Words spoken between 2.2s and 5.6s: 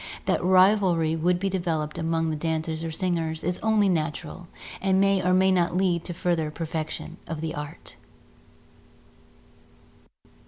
the dancers or singers is only natural and may or may